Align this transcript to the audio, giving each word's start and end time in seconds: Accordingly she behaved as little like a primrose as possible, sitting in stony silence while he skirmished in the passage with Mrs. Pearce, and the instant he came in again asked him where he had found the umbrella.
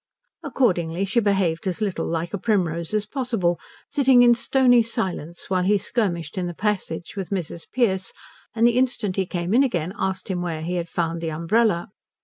Accordingly 0.41 1.05
she 1.05 1.19
behaved 1.19 1.67
as 1.67 1.79
little 1.79 2.07
like 2.07 2.33
a 2.33 2.39
primrose 2.39 2.91
as 2.91 3.05
possible, 3.05 3.59
sitting 3.87 4.23
in 4.23 4.33
stony 4.33 4.81
silence 4.81 5.47
while 5.47 5.61
he 5.61 5.77
skirmished 5.77 6.39
in 6.39 6.47
the 6.47 6.55
passage 6.55 7.15
with 7.15 7.29
Mrs. 7.29 7.67
Pearce, 7.71 8.11
and 8.55 8.65
the 8.65 8.79
instant 8.79 9.15
he 9.15 9.27
came 9.27 9.53
in 9.53 9.61
again 9.61 9.93
asked 9.95 10.27
him 10.29 10.41
where 10.41 10.63
he 10.63 10.73
had 10.77 10.89
found 10.89 11.21
the 11.21 11.29
umbrella. 11.29 11.89